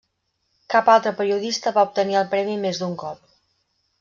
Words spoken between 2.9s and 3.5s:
cop.